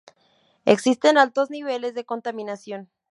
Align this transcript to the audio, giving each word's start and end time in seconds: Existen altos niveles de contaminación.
Existen 0.65 1.19
altos 1.19 1.51
niveles 1.51 1.93
de 1.93 2.05
contaminación. 2.07 2.89